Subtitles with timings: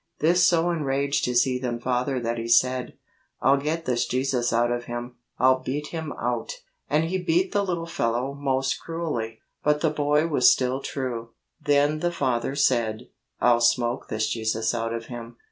[0.17, 2.97] This so enraged his heathen father that he said,'
[3.39, 7.63] I'll get this Jesus out of him; I'll beat Him out.' And he beat the
[7.63, 9.41] little fellow most cruelly.
[9.63, 11.33] But the boy was still true.
[11.63, 13.09] Then the father said,
[13.41, 15.37] 'I'll smoke this Jesus out of him.